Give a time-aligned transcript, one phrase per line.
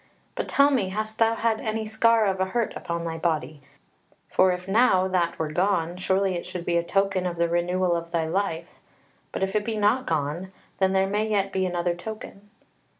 [0.33, 3.61] But tell me, hast thou had any scar of a hurt upon thy body?
[4.31, 7.95] For if now that were gone, surely it should be a token of the renewal
[7.95, 8.79] of thy life.
[9.31, 12.49] But if it be not gone, then there may yet be another token."